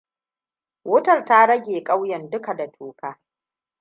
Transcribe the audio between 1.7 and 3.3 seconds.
ƙauyen dukka da toka.